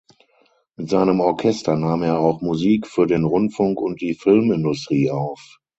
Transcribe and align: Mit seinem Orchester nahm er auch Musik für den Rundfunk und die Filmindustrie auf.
Mit 0.77 0.89
seinem 0.89 1.19
Orchester 1.19 1.75
nahm 1.75 2.01
er 2.01 2.17
auch 2.17 2.41
Musik 2.41 2.87
für 2.87 3.05
den 3.05 3.23
Rundfunk 3.23 3.79
und 3.79 4.01
die 4.01 4.15
Filmindustrie 4.15 5.11
auf. 5.11 5.59